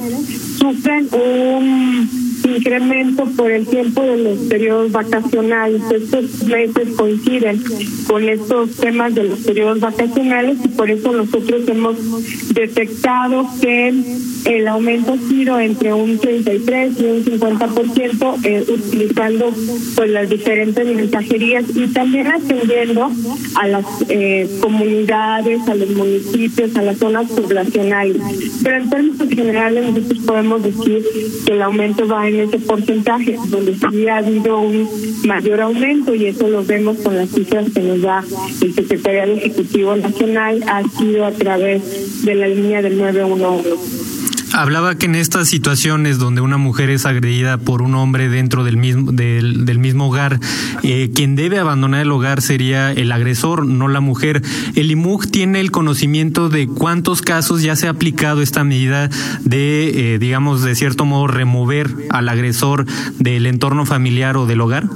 sufren 0.58 1.08
un 1.12 2.21
incremento 2.44 3.24
por 3.36 3.50
el 3.50 3.66
tiempo 3.66 4.02
de 4.02 4.16
los 4.16 4.38
periodos 4.48 4.92
vacacionales. 4.92 5.82
Estos 5.90 6.44
meses 6.44 6.88
coinciden 6.96 7.62
con 8.06 8.28
estos 8.28 8.76
temas 8.76 9.14
de 9.14 9.24
los 9.24 9.40
periodos 9.40 9.80
vacacionales 9.80 10.58
y 10.64 10.68
por 10.68 10.90
eso 10.90 11.12
nosotros 11.12 11.68
hemos 11.68 11.96
detectado 12.54 13.46
que 13.60 13.92
el 14.44 14.68
aumento 14.68 15.12
ha 15.12 15.28
sido 15.28 15.60
entre 15.60 15.92
un 15.92 16.18
33 16.18 17.00
y 17.00 17.04
un 17.04 17.24
50% 17.24 18.44
eh, 18.44 18.64
utilizando 18.68 19.52
pues 19.94 20.10
las 20.10 20.28
diferentes 20.28 20.84
mensajerías 20.84 21.64
y 21.74 21.86
también 21.88 22.26
atendiendo 22.26 23.10
a 23.54 23.68
las 23.68 23.84
eh, 24.08 24.48
comunidades, 24.60 25.68
a 25.68 25.74
los 25.74 25.90
municipios, 25.90 26.74
a 26.76 26.82
las 26.82 26.98
zonas 26.98 27.30
poblacionales. 27.30 28.16
Pero 28.62 28.76
en 28.76 28.90
términos 28.90 29.28
generales 29.28 29.86
nosotros 29.86 30.18
podemos 30.26 30.62
decir 30.62 31.02
que 31.46 31.52
el 31.52 31.62
aumento 31.62 32.08
va 32.08 32.28
en 32.28 32.31
ese 32.40 32.58
porcentaje, 32.58 33.36
donde 33.48 33.74
sí 33.74 34.08
ha 34.08 34.18
habido 34.18 34.60
un 34.60 34.88
mayor 35.24 35.60
aumento 35.60 36.14
y 36.14 36.26
eso 36.26 36.48
lo 36.48 36.64
vemos 36.64 36.98
con 36.98 37.16
las 37.16 37.30
cifras 37.30 37.70
que 37.72 37.80
nos 37.80 38.00
da 38.02 38.24
el 38.60 38.74
Secretariado 38.74 39.32
Ejecutivo 39.32 39.96
Nacional, 39.96 40.62
ha 40.66 40.82
sido 40.98 41.24
a 41.24 41.32
través 41.32 42.24
de 42.24 42.34
la 42.34 42.48
línea 42.48 42.82
del 42.82 42.98
911. 42.98 44.21
Hablaba 44.54 44.96
que 44.96 45.06
en 45.06 45.14
estas 45.14 45.48
situaciones 45.48 46.18
donde 46.18 46.42
una 46.42 46.58
mujer 46.58 46.90
es 46.90 47.06
agredida 47.06 47.56
por 47.56 47.80
un 47.80 47.94
hombre 47.94 48.28
dentro 48.28 48.64
del 48.64 48.76
mismo 48.76 49.10
del, 49.10 49.64
del 49.64 49.78
mismo 49.78 50.08
hogar, 50.08 50.40
eh, 50.82 51.10
quien 51.14 51.36
debe 51.36 51.58
abandonar 51.58 52.02
el 52.02 52.10
hogar 52.10 52.42
sería 52.42 52.92
el 52.92 53.12
agresor, 53.12 53.66
no 53.66 53.88
la 53.88 54.00
mujer. 54.00 54.42
El 54.74 54.90
IMUG 54.90 55.30
tiene 55.30 55.60
el 55.60 55.70
conocimiento 55.70 56.50
de 56.50 56.66
cuántos 56.66 57.22
casos 57.22 57.62
ya 57.62 57.76
se 57.76 57.86
ha 57.86 57.90
aplicado 57.90 58.42
esta 58.42 58.62
medida 58.62 59.08
de, 59.40 60.14
eh, 60.14 60.18
digamos, 60.18 60.62
de 60.62 60.74
cierto 60.74 61.06
modo 61.06 61.28
remover 61.28 61.90
al 62.10 62.28
agresor 62.28 62.84
del 63.18 63.46
entorno 63.46 63.86
familiar 63.86 64.36
o 64.36 64.46
del 64.46 64.60
hogar. 64.60 64.86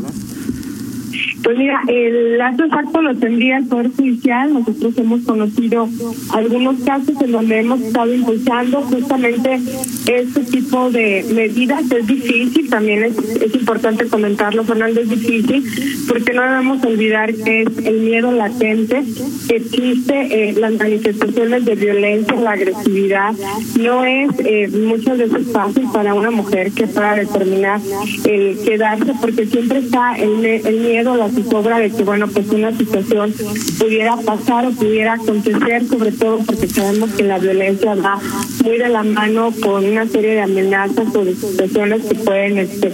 Pues 1.47 1.59
mira, 1.59 1.81
el 1.87 2.41
acto 2.41 2.65
exacto 2.65 3.00
lo 3.03 3.15
tendría 3.15 3.59
el 3.59 3.69
Poder 3.69 3.93
Judicial. 3.93 4.53
Nosotros 4.53 4.99
hemos 4.99 5.21
conocido 5.21 5.88
algunos 6.33 6.81
casos 6.81 7.23
en 7.23 7.31
donde 7.31 7.61
hemos 7.61 7.81
estado 7.83 8.12
impulsando 8.12 8.83
justamente 8.83 9.61
este 10.07 10.41
tipo 10.41 10.91
de 10.91 11.25
medidas. 11.33 11.88
Es 11.88 12.05
difícil, 12.05 12.69
también 12.69 13.05
es, 13.05 13.17
es 13.17 13.55
importante 13.55 14.09
comentarlo, 14.09 14.65
Fernando, 14.65 15.00
es 15.00 15.09
difícil, 15.09 15.62
porque 16.09 16.33
no 16.33 16.43
debemos 16.43 16.83
olvidar 16.83 17.33
que 17.33 17.62
es 17.62 17.79
el 17.87 18.00
miedo 18.00 18.33
latente 18.33 19.05
que 19.49 19.57
existe, 19.57 20.49
eh, 20.49 20.53
las 20.55 20.73
manifestaciones 20.73 21.65
de 21.65 21.76
violencia, 21.76 22.35
la 22.41 22.50
agresividad. 22.50 23.35
No 23.79 24.05
es 24.05 24.31
eh, 24.41 24.67
muchas 24.85 25.17
veces 25.19 25.53
fácil 25.53 25.87
para 25.93 26.12
una 26.12 26.33
mujer 26.33 26.73
que 26.73 26.88
pueda 26.88 27.15
determinar 27.15 27.81
el 28.25 28.59
quedarse, 28.65 29.12
porque 29.21 29.47
siempre 29.47 29.79
está 29.79 30.17
el, 30.17 30.45
el 30.45 30.81
miedo, 30.81 31.15
la 31.37 31.50
sobra 31.50 31.78
de 31.78 31.90
que, 31.90 32.02
bueno, 32.02 32.28
pues 32.28 32.49
una 32.50 32.76
situación 32.76 33.33
pudiera 33.78 34.16
pasar 34.16 34.66
o 34.66 34.71
pudiera 34.71 35.14
acontecer, 35.14 35.87
sobre 35.87 36.12
todo 36.12 36.38
porque 36.47 36.69
sabemos 36.69 37.11
que 37.12 37.23
la 37.23 37.38
violencia 37.38 37.95
va 37.95 38.21
muy 38.64 38.78
de 38.78 38.88
la 38.88 39.02
mano 39.02 39.52
con 39.62 39.85
una 39.85 40.07
serie 40.07 40.33
de 40.33 40.40
amenazas 40.43 41.14
o 41.14 41.25
de 41.25 41.35
situaciones 41.35 42.05
que 42.05 42.14
pueden 42.16 42.59
este, 42.59 42.93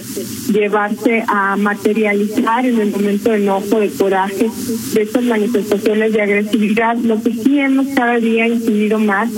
llevarse 0.52 1.24
a 1.28 1.56
materializar 1.56 2.66
en 2.66 2.80
el 2.80 2.90
momento 2.90 3.30
de 3.30 3.36
enojo, 3.36 3.80
de 3.80 3.90
coraje, 3.90 4.50
de 4.94 5.02
estas 5.02 5.22
manifestaciones 5.24 6.12
de 6.12 6.22
agresividad. 6.22 6.96
Lo 6.96 7.22
que 7.22 7.32
sí 7.32 7.58
hemos 7.58 7.86
cada 7.94 8.18
día 8.18 8.46
incidido 8.48 8.98
más 8.98 9.30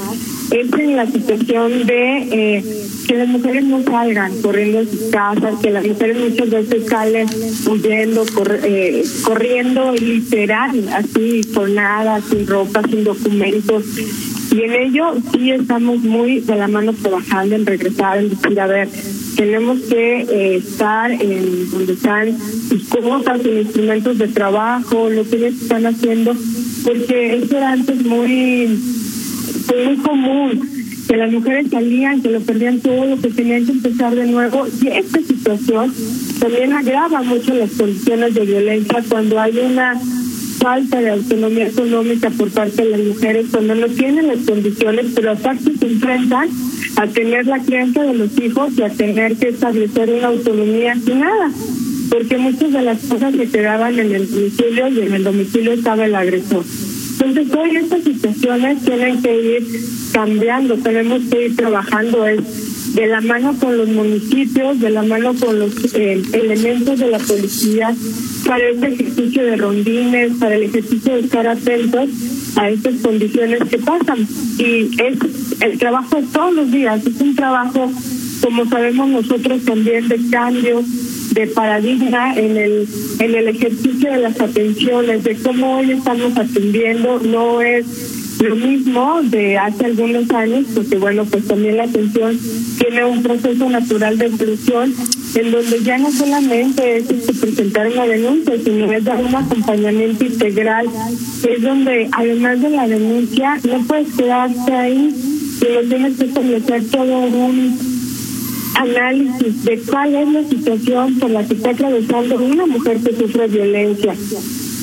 es 0.55 0.73
en 0.73 0.97
la 0.97 1.07
situación 1.07 1.85
de 1.85 2.19
eh, 2.31 2.65
que 3.09 3.17
las 3.17 3.29
mujeres 3.29 3.65
no 3.65 3.83
salgan 3.83 4.41
corriendo 4.41 4.79
de 4.79 4.87
sus 4.87 5.11
casas, 5.11 5.57
que 5.61 5.71
las 5.71 5.85
mujeres 5.85 6.17
muchas 6.17 6.49
veces 6.49 6.87
salen 6.89 7.27
huyendo, 7.67 8.25
eh, 8.63 9.05
corriendo 9.25 9.93
literal, 9.93 10.89
así, 10.91 11.41
con 11.53 11.75
nada, 11.75 12.21
sin 12.21 12.47
ropa, 12.47 12.83
sin 12.89 13.03
documentos. 13.03 13.85
Y 14.53 14.63
en 14.63 14.73
ello 14.73 15.17
sí 15.33 15.51
estamos 15.51 15.99
muy 15.99 16.39
de 16.39 16.55
la 16.55 16.69
mano 16.69 16.93
trabajando 16.93 17.57
en 17.57 17.67
regresar, 17.67 18.19
en 18.19 18.31
decir, 18.31 18.61
a 18.61 18.67
ver, 18.69 18.89
tenemos 19.37 19.81
que 19.81 20.21
eh, 20.21 20.57
estar 20.57 21.11
en 21.11 21.71
donde 21.71 21.95
están 21.95 22.39
sus 22.69 22.85
cosas, 22.85 23.43
sus 23.43 23.53
instrumentos 23.53 24.19
de 24.19 24.29
trabajo, 24.29 25.11
lo 25.11 25.29
que 25.29 25.37
ellos 25.37 25.63
están 25.63 25.87
haciendo, 25.87 26.37
porque 26.85 27.35
eso 27.37 27.57
era 27.57 27.73
antes 27.73 28.05
muy, 28.05 28.79
muy 29.85 29.97
común 29.97 30.69
que 31.09 31.17
las 31.17 31.31
mujeres 31.31 31.71
salían, 31.71 32.23
que 32.23 32.31
lo 32.31 32.41
perdían 32.41 32.81
todo, 32.81 33.21
que 33.21 33.31
tenían 33.31 33.67
que 33.67 33.73
empezar 33.73 34.15
de 34.15 34.27
nuevo. 34.27 34.67
Y 34.83 34.89
esta 34.89 35.21
situación 35.21 35.93
también 36.41 36.73
agrava 36.73 37.23
mucho 37.23 37.55
las 37.55 37.73
condiciones 37.73 38.35
de 38.35 38.45
violencia 38.45 39.03
cuando 39.09 39.41
hay 39.41 39.59
una 39.59 40.01
falta 40.59 41.01
de 41.01 41.11
autonomía 41.11 41.67
económica 41.67 42.31
por 42.31 42.51
parte 42.51 42.85
de 42.85 42.91
las 42.97 43.01
mujeres, 43.01 43.47
cuando 43.51 43.75
no 43.75 43.87
tienen 43.89 44.29
las 44.29 44.39
condiciones, 44.39 45.07
pero 45.15 45.33
aparte 45.33 45.77
se 45.79 45.87
enfrentan 45.87 46.49
a 46.97 47.07
tener 47.07 47.47
la 47.47 47.59
crianza 47.59 48.03
de 48.03 48.15
los 48.15 48.39
hijos 48.39 48.73
y 48.79 48.83
a 48.83 48.89
tener 48.89 49.37
que 49.37 49.49
establecer 49.49 50.09
una 50.09 50.29
autonomía 50.29 50.95
sin 50.95 51.21
nada, 51.21 51.51
porque 52.11 52.39
muchas 52.39 52.73
de 52.73 52.81
las 52.81 52.99
cosas 53.03 53.35
se 53.35 53.49
quedaban 53.51 53.99
en 53.99 54.15
el 54.15 54.31
domicilio 54.31 54.89
y 54.89 55.01
en 55.01 55.13
el 55.13 55.25
domicilio 55.25 55.73
estaba 55.73 56.07
el 56.07 56.15
agresor. 56.15 56.65
Entonces, 57.21 57.55
hoy 57.55 57.77
estas 57.77 58.03
situaciones 58.03 58.85
tienen 58.85 59.23
que 59.23 59.41
ir 59.41 59.67
cambiando, 60.13 60.77
tenemos 60.79 61.23
que 61.31 61.47
ir 61.47 61.57
trabajando 61.57 62.25
de 62.25 63.07
la 63.07 63.21
mano 63.21 63.57
con 63.59 63.77
los 63.79 63.89
municipios, 63.89 64.81
de 64.81 64.91
la 64.91 65.03
mano 65.03 65.35
con 65.35 65.59
los 65.59 65.73
eh, 65.95 66.23
elementos 66.33 66.99
de 66.99 67.11
la 67.11 67.19
policía, 67.19 67.95
para 68.47 68.69
este 68.69 68.89
ejercicio 68.89 69.45
de 69.45 69.57
rondines, 69.57 70.33
para 70.39 70.57
el 70.57 70.65
ejercicio 70.65 71.15
de 71.15 71.21
estar 71.21 71.47
atentos 71.47 72.09
a 72.57 72.71
estas 72.71 72.95
condiciones 72.97 73.61
que 73.71 73.79
pasan. 73.79 74.27
Y 74.59 74.91
es 75.01 75.19
el 75.61 75.79
trabajo 75.79 76.17
de 76.17 76.27
todos 76.29 76.55
los 76.55 76.71
días, 76.71 77.07
es 77.07 77.21
un 77.21 77.37
trabajo, 77.37 77.91
como 78.43 78.69
sabemos 78.69 79.09
nosotros 79.09 79.65
también, 79.65 80.09
de 80.09 80.19
cambio, 80.31 80.83
de 81.35 81.49
paradigma 81.49 82.35
en 82.37 82.57
el 82.57 82.89
en 83.19 83.35
el 83.35 83.49
ejercicio 83.49 84.13
de 84.13 84.19
las 84.19 84.41
atenciones, 84.41 85.25
de 85.25 85.37
cómo 85.37 85.79
hoy 85.79 85.91
estamos 85.93 86.37
atendiendo, 86.37 87.19
no 87.21 87.61
es 87.61 87.87
lo 88.41 88.57
mismo 88.57 89.21
de 89.23 89.59
hace 89.59 89.87
algunos 89.87 90.31
años, 90.31 90.67
porque 90.75 90.97
bueno, 90.97 91.25
pues 91.25 91.47
también 91.47 91.77
la 91.77 91.85
atención 91.85 92.39
tiene 92.79 93.05
un 93.05 93.23
proceso 93.23 93.69
natural 93.69 94.19
de 94.19 94.27
evolución 94.27 94.95
en 95.35 95.51
donde 95.51 95.83
ya 95.83 95.99
no 95.99 96.11
solamente 96.13 96.99
es 96.99 97.11
este, 97.11 97.33
presentar 97.35 97.89
una 97.89 98.07
denuncia, 98.07 98.55
sino 98.63 98.93
es 98.93 99.05
dar 99.05 99.23
un 99.25 99.35
acompañamiento 99.35 100.25
integral, 100.25 100.87
es 101.49 101.63
donde 101.63 102.09
además 102.13 102.61
de 102.61 102.71
la 102.71 102.87
denuncia 102.87 103.59
no 103.69 103.81
puedes 103.87 104.13
quedarte 104.15 104.73
ahí, 104.73 105.11
sino 105.59 105.81
tienes 105.89 106.19
que 106.19 106.25
establecer 106.27 106.85
todo 106.91 107.19
un 107.21 107.94
análisis 108.75 109.65
de 109.65 109.81
cuál 109.83 110.15
es 110.15 110.29
la 110.29 110.45
situación 110.45 111.19
por 111.19 111.31
la 111.31 111.47
que 111.47 111.55
está 111.55 111.71
atravesando 111.71 112.37
una 112.37 112.67
mujer 112.67 112.99
que 112.99 113.17
sufre 113.17 113.47
violencia. 113.49 114.15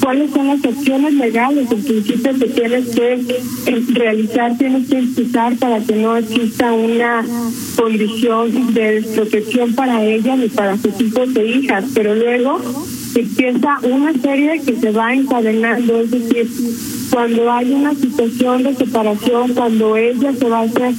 Cuáles 0.02 0.32
son 0.32 0.48
las 0.48 0.66
acciones 0.66 1.14
legales, 1.14 1.70
el 1.70 1.84
principio 1.84 2.34
que 2.34 2.48
tienes 2.48 2.90
que 2.90 3.14
eh, 3.14 3.84
realizar, 3.90 4.58
tienes 4.58 4.90
que 4.90 5.00
impulsar 5.00 5.56
para 5.58 5.80
que 5.80 5.96
no 5.96 6.18
exista 6.18 6.74
una 6.74 7.24
condición 7.76 8.74
de 8.74 9.02
desprotección 9.02 9.76
para 9.76 10.04
ella 10.04 10.36
ni 10.36 10.48
para 10.48 10.76
sus 10.78 11.00
hijos 11.00 11.30
e 11.36 11.46
hijas, 11.46 11.86
pero 11.94 12.16
luego 12.16 12.60
empieza 13.14 13.78
una 13.84 14.14
serie 14.14 14.62
que 14.62 14.76
se 14.76 14.92
va 14.92 15.14
encadenando, 15.14 16.02
es 16.02 16.12
decir, 16.12 16.50
cuando 17.12 17.52
hay 17.52 17.72
una 17.74 17.94
situación 17.94 18.64
de 18.64 18.74
separación, 18.74 19.54
cuando 19.54 19.98
ella 19.98 20.34
se 20.34 20.48
va 20.48 20.60
a 20.60 20.64
hacer 20.64 20.94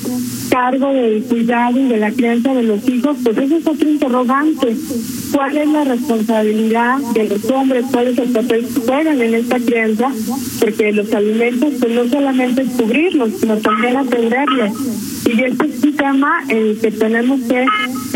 cargo 0.50 0.92
del 0.92 1.22
cuidado 1.24 1.80
y 1.80 1.88
de 1.88 1.96
la 1.96 2.10
crianza 2.10 2.52
de 2.52 2.62
los 2.62 2.86
hijos, 2.86 3.16
pues 3.24 3.38
ese 3.38 3.56
es 3.56 3.66
otro 3.66 3.88
interrogante. 3.88 4.76
¿Cuál 5.32 5.56
es 5.56 5.68
la 5.68 5.84
responsabilidad 5.84 6.98
de 7.14 7.28
los 7.30 7.44
hombres? 7.50 7.86
¿Cuál 7.90 8.08
es 8.08 8.18
el 8.18 8.28
papel 8.28 8.66
que 8.66 8.80
juegan 8.80 9.22
en 9.22 9.34
esta 9.34 9.58
crianza? 9.58 10.12
Porque 10.60 10.92
los 10.92 11.12
alimentos, 11.14 11.72
pues 11.80 11.94
no 11.94 12.06
solamente 12.06 12.62
es 12.62 12.68
cubrirlos, 12.72 13.30
sino 13.40 13.56
también 13.56 13.96
atenderlos. 13.96 14.70
Y 15.24 15.42
este 15.42 15.66
es 15.66 15.82
un 15.82 15.96
tema 15.96 16.44
en 16.48 16.56
el 16.58 16.78
que 16.78 16.90
tenemos 16.90 17.40
que 17.48 17.64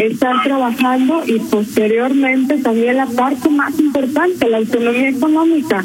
estar 0.04 0.42
trabajando 0.42 1.22
y 1.26 1.38
posteriormente 1.38 2.58
también 2.58 2.96
la 2.96 3.06
parte 3.06 3.48
más 3.48 3.78
importante, 3.78 4.50
la 4.50 4.58
autonomía 4.58 5.08
económica 5.08 5.82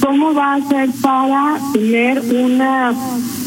cómo 0.00 0.34
va 0.34 0.54
a 0.54 0.68
ser 0.68 0.90
para 1.00 1.58
tener 1.72 2.20
una 2.20 2.94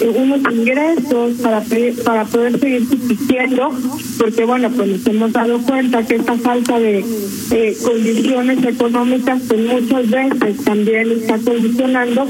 unos 0.02 0.40
ingresos 0.54 1.34
para 1.42 1.64
para 2.04 2.26
poder 2.26 2.60
seguir 2.60 2.88
subsistiendo 2.88 3.72
porque 4.18 4.46
bueno 4.46 4.70
pues 4.72 4.90
nos 4.90 5.08
hemos 5.08 5.32
dado 5.32 5.62
cuenta 5.62 6.06
que 6.06 6.16
esta 6.16 6.36
falta 6.38 6.80
de 6.80 7.06
eh, 7.52 7.78
condiciones 7.84 8.64
económicas 8.64 9.42
pues 9.48 9.60
muchas 9.62 10.10
veces 10.10 10.64
también 10.64 11.12
está 11.12 11.38
condicionando 11.38 12.28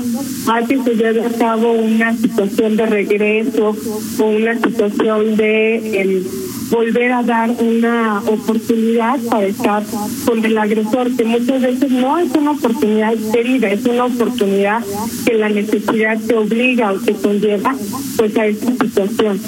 a 0.48 0.62
que 0.64 0.84
se 0.84 0.96
lleve 0.96 1.26
a 1.26 1.30
cabo 1.38 1.72
una 1.72 2.16
situación 2.16 2.78
de 2.78 2.86
regreso 2.86 3.76
o 4.20 4.24
una 4.24 4.56
situación 4.56 5.38
de 5.38 6.02
em, 6.02 6.24
volver 6.72 7.12
a 7.12 7.22
dar 7.22 7.52
una 7.52 8.20
oportunidad 8.26 9.20
para 9.30 9.46
estar 9.46 9.84
con 10.26 10.44
el 10.44 10.58
agresor, 10.58 11.16
que 11.16 11.26
muchas 11.26 11.62
veces 11.62 11.92
no 11.92 12.18
es 12.18 12.32
una 12.32 12.52
oportunidad 12.52 13.14
querida, 13.34 13.70
es 13.70 13.86
una 13.86 14.06
oportunidad 14.06 14.82
que 15.26 15.34
la 15.34 15.50
necesidad 15.50 16.18
te 16.20 16.36
obliga 16.36 16.94
o 16.94 17.00
te 17.00 17.14
conlleva 17.14 17.76
pues 18.18 18.38
a 18.38 18.46
esta 18.48 18.72
situación. 18.72 19.40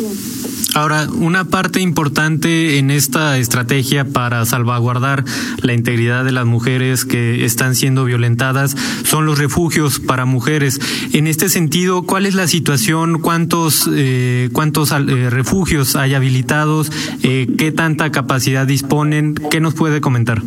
Ahora, 0.74 1.08
una 1.08 1.46
parte 1.46 1.82
importante 1.82 2.80
en 2.80 2.89
esta 2.89 3.38
estrategia 3.38 4.06
para 4.06 4.44
salvaguardar 4.46 5.24
la 5.62 5.74
integridad 5.74 6.25
de 6.25 6.32
las 6.32 6.46
mujeres 6.46 7.06
que 7.06 7.46
están 7.46 7.75
siendo 7.75 8.06
violentadas 8.06 8.75
son 9.03 9.25
los 9.25 9.38
refugios 9.38 10.00
para 10.00 10.25
mujeres. 10.25 10.80
En 11.13 11.27
este 11.27 11.50
sentido, 11.50 12.04
¿cuál 12.04 12.26
es 12.26 12.34
la 12.34 12.48
situación? 12.48 13.19
¿Cuántos, 13.19 13.88
eh, 13.93 14.50
cuántos 14.52 14.91
eh, 14.91 15.30
refugios 15.30 15.95
hay 15.95 16.15
habilitados? 16.15 16.91
Eh, 17.21 17.48
¿Qué 17.58 17.71
tanta 17.71 18.12
capacidad 18.12 18.65
disponen? 18.65 19.36
¿Qué 19.52 19.60
nos 19.60 19.76
puede 19.76 20.02
comentar? 20.02 20.41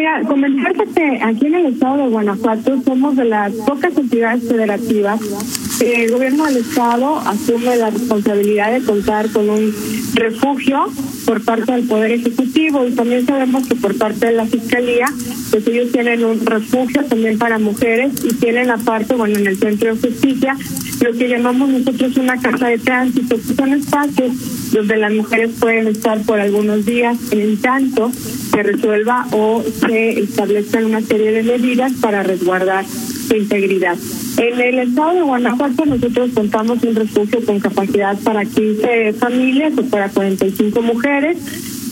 Mira, 0.00 0.22
comentarte 0.26 0.84
que 0.94 1.20
aquí 1.22 1.44
en 1.44 1.56
el 1.56 1.66
estado 1.66 1.98
de 1.98 2.08
Guanajuato 2.08 2.82
somos 2.86 3.16
de 3.16 3.26
las 3.26 3.52
pocas 3.52 3.94
entidades 3.98 4.48
federativas 4.48 5.20
el 5.80 6.10
gobierno 6.10 6.44
del 6.44 6.58
estado 6.58 7.18
asume 7.18 7.76
la 7.76 7.90
responsabilidad 7.90 8.72
de 8.72 8.84
contar 8.84 9.30
con 9.30 9.48
un 9.48 9.74
refugio 10.14 10.86
por 11.26 11.44
parte 11.44 11.72
del 11.72 11.86
Poder 11.86 12.12
Ejecutivo 12.12 12.86
y 12.86 12.92
también 12.92 13.26
sabemos 13.26 13.66
que 13.66 13.74
por 13.76 13.96
parte 13.96 14.26
de 14.26 14.32
la 14.32 14.46
Fiscalía, 14.46 15.06
pues 15.50 15.66
ellos 15.66 15.92
tienen 15.92 16.24
un 16.24 16.44
refugio 16.44 17.04
también 17.04 17.38
para 17.38 17.58
mujeres 17.58 18.12
y 18.24 18.34
tienen 18.34 18.70
aparte, 18.70 19.14
bueno, 19.14 19.38
en 19.38 19.46
el 19.46 19.58
Centro 19.58 19.94
de 19.94 20.00
Justicia, 20.00 20.56
lo 21.00 21.12
que 21.12 21.28
llamamos 21.28 21.68
nosotros 21.68 22.16
una 22.16 22.40
casa 22.40 22.68
de 22.68 22.78
tránsito, 22.78 23.36
que 23.36 23.54
son 23.54 23.72
espacios 23.72 24.32
donde 24.72 24.96
las 24.96 25.12
mujeres 25.12 25.50
pueden 25.58 25.88
estar 25.88 26.20
por 26.22 26.40
algunos 26.40 26.84
días 26.84 27.16
en 27.32 27.56
tanto 27.60 28.10
se 28.50 28.62
resuelva 28.62 29.26
o 29.32 29.62
se 29.62 30.20
establezcan 30.20 30.84
una 30.84 31.00
serie 31.00 31.32
de 31.32 31.42
medidas 31.42 31.92
para 32.00 32.22
resguardar 32.22 32.84
su 33.30 33.36
integridad. 33.36 33.96
En 34.38 34.60
el 34.60 34.78
estado 34.80 35.14
de 35.14 35.22
Guanajuato 35.22 35.86
nosotros 35.86 36.30
contamos 36.34 36.82
un 36.82 36.96
refugio 36.96 37.44
con 37.44 37.60
capacidad 37.60 38.18
para 38.18 38.44
15 38.44 39.12
familias 39.14 39.72
o 39.78 39.84
para 39.84 40.08
45 40.08 40.82
mujeres. 40.82 41.38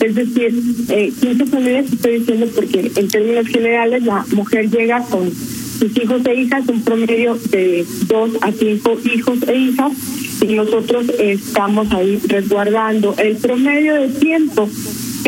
Es 0.01 0.15
decir, 0.15 0.53
eh, 0.89 1.11
15 1.19 1.45
familias 1.45 1.91
estoy 1.91 2.19
diciendo 2.19 2.47
porque 2.53 2.91
en 2.93 3.07
términos 3.07 3.47
generales 3.47 4.03
la 4.03 4.25
mujer 4.33 4.69
llega 4.69 5.01
con 5.03 5.31
sus 5.31 5.95
hijos 5.97 6.25
e 6.25 6.35
hijas, 6.35 6.67
un 6.67 6.81
promedio 6.81 7.35
de 7.51 7.85
2 8.07 8.31
a 8.41 8.51
5 8.51 8.97
hijos 9.13 9.39
e 9.47 9.55
hijas, 9.55 9.93
y 10.41 10.53
nosotros 10.55 11.05
estamos 11.19 11.91
ahí 11.93 12.19
resguardando 12.27 13.15
el 13.17 13.37
promedio 13.37 13.95
de 13.95 14.09
tiempo 14.09 14.69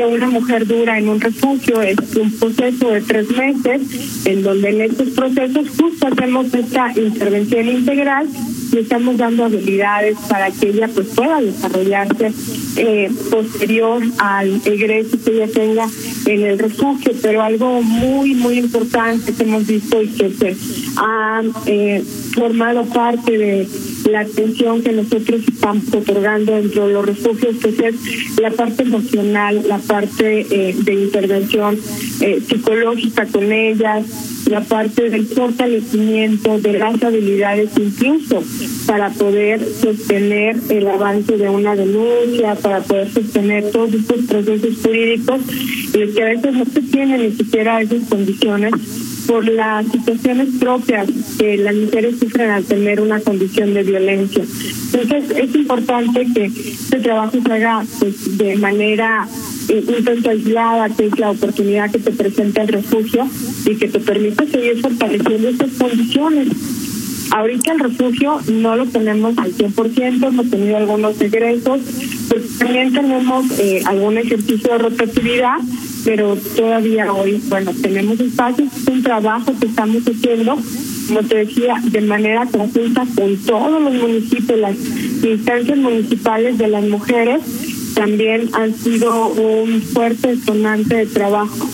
que 0.02 0.08
una 0.08 0.28
mujer 0.32 0.66
dura 0.66 0.98
en 0.98 1.10
un 1.10 1.22
refugio 1.22 1.80
es 1.84 1.96
un 2.16 2.32
proceso 2.32 2.90
de 2.90 3.02
tres 3.02 3.30
meses, 3.30 4.26
en 4.26 4.42
donde 4.42 4.70
en 4.70 4.82
estos 4.82 5.10
procesos 5.10 5.70
justo 5.78 6.08
hacemos 6.08 6.52
esta 6.56 6.92
intervención 7.00 7.70
integral 7.70 8.28
y 8.72 8.78
estamos 8.78 9.18
dando 9.18 9.46
habilidades 9.46 10.18
para 10.30 10.50
que 10.52 10.70
ella 10.70 10.88
pues 10.94 11.08
pueda 11.08 11.42
desarrollarse 11.42 12.32
eh, 12.78 13.12
posterior 13.30 14.02
al 14.18 14.62
egreso 14.66 15.18
que 15.24 15.32
ella 15.32 15.48
tenga 15.54 15.88
en 16.26 16.44
el 16.44 16.60
refugio, 16.60 17.12
pero 17.22 17.42
algo 17.42 17.82
muy, 17.82 18.34
muy 18.36 18.60
importante 18.60 19.34
que 19.34 19.44
hemos 19.44 19.68
visto 19.68 20.02
y 20.02 20.08
que 20.08 20.30
se 20.32 20.56
ha 20.98 21.42
eh, 21.66 22.04
formado 22.34 22.86
parte 22.86 23.38
de 23.38 23.68
la 24.10 24.22
atención 24.22 24.82
que 24.82 24.92
nosotros 24.92 25.42
estamos 25.48 25.94
otorgando 25.94 26.56
dentro 26.56 26.88
de 26.88 26.94
los 26.94 27.06
refugios, 27.06 27.56
que 27.58 27.88
es 27.88 27.96
la 28.40 28.52
parte 28.52 28.84
emocional, 28.84 29.64
la 29.68 29.78
parte 29.78 30.48
eh, 30.50 30.76
de 30.78 30.94
intervención 30.94 31.78
eh, 32.22 32.42
psicológica 32.48 33.26
con 33.28 33.52
ellas, 33.52 34.06
la 34.52 34.62
parte 34.62 35.10
del 35.10 35.26
fortalecimiento 35.28 36.60
de 36.60 36.74
las 36.74 37.02
habilidades 37.02 37.70
incluso 37.78 38.44
para 38.86 39.10
poder 39.10 39.66
sostener 39.66 40.58
el 40.70 40.88
avance 40.88 41.38
de 41.38 41.50
una 41.50 41.74
denuncia, 41.74 42.56
para 42.56 42.82
poder 42.82 43.10
sostener 43.10 43.72
todos 43.72 43.94
estos 43.94 44.26
procesos 44.26 44.78
jurídicos, 44.84 45.40
y 45.94 46.14
que 46.14 46.22
a 46.22 46.26
veces 46.26 46.54
no 46.54 46.66
se 46.66 46.82
tienen 46.82 47.22
ni 47.22 47.32
siquiera 47.32 47.82
esas 47.82 48.10
condiciones 48.10 48.74
por 49.28 49.48
las 49.48 49.86
situaciones 49.88 50.50
propias 50.60 51.08
que 51.38 51.58
las 51.58 51.76
mujeres 51.76 52.20
sufren 52.20 52.50
al 52.50 52.64
tener 52.64 53.02
una 53.02 53.20
condición 53.20 53.74
de 53.74 53.84
violencia. 53.84 54.44
Entonces 54.94 55.38
es 55.38 55.56
importante 55.56 56.28
que 56.34 56.46
este 56.46 57.00
trabajo 57.00 57.38
se 57.44 57.52
haga 57.52 57.84
pues, 58.00 58.38
de 58.38 58.56
manera 58.58 59.28
eh, 59.70 59.84
un 59.88 60.04
tanto 60.04 60.30
aislada, 60.30 60.90
que 60.90 61.08
es 61.08 61.20
la 61.20 61.32
oportunidad 61.32 61.92
que 61.92 62.00
te 62.00 62.12
presenta 62.12 62.62
el 62.62 62.68
refugio 62.68 63.28
y 63.66 63.76
que 63.76 63.88
te 63.88 64.00
permite 64.00 64.48
seguir 64.48 64.82
fortaleciendo 64.82 65.50
estas 65.50 65.72
condiciones. 65.72 66.48
Ahorita 67.32 67.72
el 67.72 67.80
refugio 67.80 68.42
no 68.52 68.76
lo 68.76 68.86
tenemos 68.88 69.38
al 69.38 69.54
100%, 69.54 70.28
hemos 70.28 70.50
tenido 70.50 70.76
algunos 70.76 71.20
egresos, 71.22 71.80
pues 72.28 72.58
también 72.58 72.94
tenemos 72.94 73.46
eh, 73.58 73.82
algún 73.86 74.18
ejercicio 74.18 74.74
de 74.74 74.78
rotatividad, 74.78 75.58
pero 76.04 76.36
todavía 76.56 77.12
hoy, 77.14 77.42
bueno, 77.50 77.72
tenemos 77.82 78.20
espacios, 78.20 78.70
es 78.76 78.88
un 78.88 79.04
trabajo 79.04 79.54
que 79.60 79.68
estamos 79.68 80.04
haciendo 80.04 80.58
como 81.08 81.28
te 81.28 81.46
decía, 81.46 81.76
de 81.84 82.02
manera 82.02 82.46
conjunta 82.46 83.06
con 83.16 83.36
todos 83.38 83.82
los 83.82 83.94
municipios, 83.94 84.58
las 84.58 84.78
instancias 84.78 85.78
municipales 85.78 86.58
de 86.58 86.68
las 86.70 86.86
mujeres, 86.86 87.42
también 87.96 88.50
han 88.54 88.74
sido 88.74 89.28
un 89.28 89.82
fuerte 89.82 90.36
detonante 90.36 90.96
de 90.96 91.06
trabajo 91.08 91.68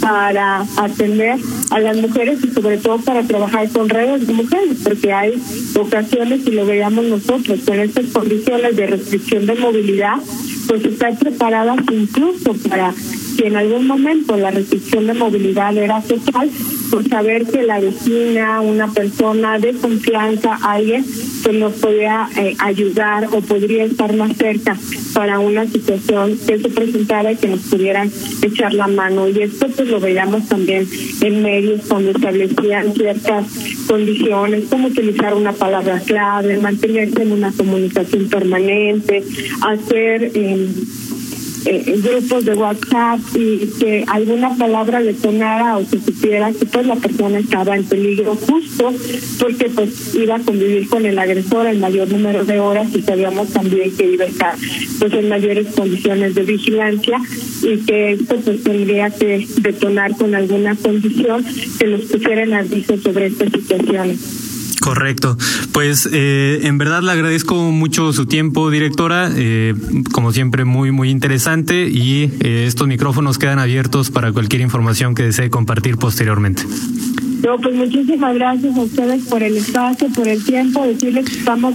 para 0.00 0.64
atender 0.76 1.38
a 1.70 1.80
las 1.80 1.96
mujeres 1.96 2.38
y 2.44 2.50
sobre 2.50 2.76
todo 2.76 2.98
para 2.98 3.24
trabajar 3.24 3.68
con 3.70 3.88
redes 3.88 4.26
de 4.26 4.32
mujeres, 4.32 4.78
porque 4.84 5.12
hay 5.12 5.42
ocasiones, 5.76 6.46
y 6.46 6.52
lo 6.52 6.64
veíamos 6.64 7.04
nosotros, 7.06 7.60
con 7.66 7.80
estas 7.80 8.06
condiciones 8.06 8.76
de 8.76 8.86
restricción 8.86 9.46
de 9.46 9.54
movilidad, 9.54 10.18
pues 10.68 10.84
están 10.84 11.16
preparadas 11.16 11.78
incluso 11.90 12.54
para 12.68 12.94
si 13.36 13.44
en 13.44 13.56
algún 13.56 13.86
momento 13.86 14.36
la 14.36 14.50
restricción 14.50 15.06
de 15.06 15.14
movilidad 15.14 15.76
era 15.76 16.00
total, 16.00 16.50
por 16.90 17.08
saber 17.08 17.46
que 17.46 17.62
la 17.62 17.80
vecina, 17.80 18.60
una 18.60 18.92
persona 18.92 19.58
de 19.58 19.72
confianza, 19.74 20.58
alguien 20.62 21.04
que 21.42 21.52
nos 21.52 21.72
podía 21.74 22.28
eh, 22.36 22.54
ayudar 22.58 23.28
o 23.32 23.40
podría 23.40 23.84
estar 23.84 24.14
más 24.14 24.36
cerca 24.36 24.76
para 25.12 25.40
una 25.40 25.66
situación 25.66 26.38
que 26.46 26.58
se 26.58 26.68
presentara 26.68 27.32
y 27.32 27.36
que 27.36 27.48
nos 27.48 27.60
pudieran 27.60 28.10
echar 28.42 28.74
la 28.74 28.86
mano. 28.86 29.28
Y 29.28 29.42
esto 29.42 29.68
pues 29.68 29.88
lo 29.88 30.00
veíamos 30.00 30.48
también 30.48 30.86
en 31.20 31.42
medios 31.42 31.82
cuando 31.88 32.10
establecían 32.12 32.94
ciertas 32.94 33.46
condiciones, 33.88 34.64
como 34.70 34.88
utilizar 34.88 35.34
una 35.34 35.52
palabra 35.52 36.00
clave, 36.00 36.58
mantenerse 36.58 37.22
en 37.22 37.32
una 37.32 37.52
comunicación 37.52 38.28
permanente, 38.28 39.22
hacer... 39.62 40.30
Eh, 40.34 40.68
eh, 41.66 42.00
grupos 42.02 42.44
de 42.44 42.54
WhatsApp 42.54 43.20
y 43.34 43.70
que 43.78 44.04
alguna 44.06 44.54
palabra 44.56 45.00
le 45.00 45.14
sonara 45.14 45.78
o 45.78 45.84
se 45.84 45.98
supiera 46.00 46.52
que 46.52 46.66
pues 46.66 46.86
la 46.86 46.96
persona 46.96 47.38
estaba 47.38 47.76
en 47.76 47.84
peligro 47.84 48.36
justo 48.36 48.92
porque 49.38 49.70
pues 49.70 50.14
iba 50.14 50.36
a 50.36 50.40
convivir 50.40 50.88
con 50.88 51.06
el 51.06 51.18
agresor 51.18 51.66
el 51.66 51.78
mayor 51.78 52.10
número 52.10 52.44
de 52.44 52.60
horas 52.60 52.88
y 52.94 53.02
sabíamos 53.02 53.48
también 53.52 53.96
que 53.96 54.12
iba 54.12 54.24
a 54.24 54.28
estar 54.28 54.56
pues 54.98 55.12
en 55.12 55.28
mayores 55.28 55.68
condiciones 55.74 56.34
de 56.34 56.42
vigilancia 56.42 57.18
y 57.62 57.78
que 57.78 58.12
esto 58.12 58.36
pues 58.44 58.62
tendría 58.62 59.10
que 59.10 59.46
detonar 59.58 60.16
con 60.16 60.34
alguna 60.34 60.76
condición 60.76 61.44
que 61.78 61.86
nos 61.86 62.02
pusiera 62.02 62.42
en 62.42 62.54
aviso 62.54 62.98
sobre 62.98 63.26
estas 63.26 63.50
situaciones. 63.52 64.43
Correcto. 64.84 65.38
Pues 65.72 66.06
eh, 66.12 66.60
en 66.64 66.76
verdad 66.76 67.00
le 67.02 67.10
agradezco 67.10 67.54
mucho 67.54 68.12
su 68.12 68.26
tiempo, 68.26 68.68
directora. 68.70 69.30
Eh, 69.34 69.72
como 70.12 70.30
siempre, 70.30 70.66
muy, 70.66 70.90
muy 70.90 71.08
interesante 71.08 71.88
y 71.88 72.30
eh, 72.40 72.66
estos 72.66 72.86
micrófonos 72.86 73.38
quedan 73.38 73.58
abiertos 73.58 74.10
para 74.10 74.30
cualquier 74.30 74.60
información 74.60 75.14
que 75.14 75.22
desee 75.22 75.48
compartir 75.48 75.96
posteriormente. 75.96 76.64
No, 77.42 77.56
pues 77.56 77.74
muchísimas 77.74 78.34
gracias 78.34 78.76
a 78.76 78.82
ustedes 78.82 79.24
por 79.24 79.42
el 79.42 79.56
espacio, 79.56 80.08
por 80.14 80.28
el 80.28 80.44
tiempo, 80.44 80.86
decirles 80.86 81.30
que 81.30 81.38
estamos 81.38 81.74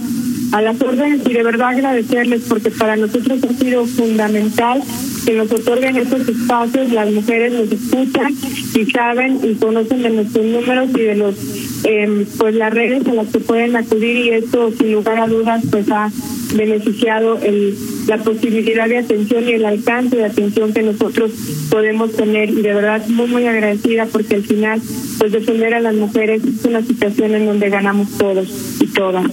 a 0.52 0.62
las 0.62 0.80
órdenes 0.80 1.22
y 1.26 1.32
de 1.32 1.42
verdad 1.42 1.70
agradecerles 1.70 2.42
porque 2.48 2.70
para 2.70 2.94
nosotros 2.94 3.40
ha 3.42 3.52
sido 3.54 3.86
fundamental 3.86 4.82
que 5.24 5.34
nos 5.34 5.50
otorguen 5.50 5.96
estos 5.96 6.28
espacios, 6.28 6.92
las 6.92 7.12
mujeres 7.12 7.52
nos 7.52 7.72
escuchan 7.72 8.34
y 8.74 8.90
saben 8.90 9.40
y 9.42 9.54
conocen 9.56 10.02
de 10.02 10.10
nuestros 10.10 10.46
números 10.46 10.90
y 10.90 11.00
de 11.00 11.14
los 11.16 11.34
eh, 11.84 12.26
pues 12.38 12.54
las 12.54 12.72
redes 12.72 13.06
a 13.06 13.14
las 13.14 13.28
que 13.28 13.40
pueden 13.40 13.76
acudir 13.76 14.16
y 14.16 14.30
esto 14.30 14.72
sin 14.76 14.92
lugar 14.92 15.18
a 15.18 15.26
dudas 15.26 15.62
pues 15.70 15.90
ha 15.90 16.10
beneficiado 16.54 17.38
el, 17.38 17.76
la 18.06 18.18
posibilidad 18.18 18.88
de 18.88 18.98
atención 18.98 19.48
y 19.48 19.52
el 19.52 19.64
alcance 19.64 20.16
de 20.16 20.24
atención 20.24 20.72
que 20.72 20.82
nosotros 20.82 21.30
podemos 21.70 22.12
tener 22.12 22.50
y 22.50 22.62
de 22.62 22.74
verdad 22.74 23.06
muy 23.08 23.28
muy 23.28 23.46
agradecida 23.46 24.06
porque 24.06 24.36
al 24.36 24.42
final 24.42 24.80
pues 25.18 25.32
defender 25.32 25.74
a 25.74 25.80
las 25.80 25.94
mujeres 25.94 26.42
es 26.44 26.64
una 26.64 26.82
situación 26.82 27.34
en 27.34 27.46
donde 27.46 27.70
ganamos 27.70 28.10
todos 28.18 28.76
y 28.80 28.86
todas. 28.86 29.26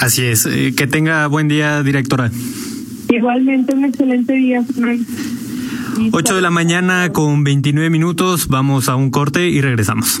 Así 0.00 0.24
es, 0.24 0.46
eh, 0.46 0.74
que 0.76 0.86
tenga 0.86 1.26
buen 1.26 1.48
día 1.48 1.82
directora. 1.82 2.30
Igualmente 3.08 3.74
un 3.74 3.84
excelente 3.84 4.34
día. 4.34 4.62
8 6.12 6.34
de 6.34 6.40
la 6.40 6.50
mañana 6.50 7.10
con 7.12 7.42
29 7.42 7.90
minutos, 7.90 8.48
vamos 8.48 8.88
a 8.88 8.96
un 8.96 9.10
corte 9.10 9.48
y 9.48 9.60
regresamos. 9.60 10.20